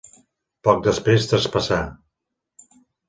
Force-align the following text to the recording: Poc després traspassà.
Poc 0.67 0.79
després 0.87 1.27
traspassà. 1.33 1.81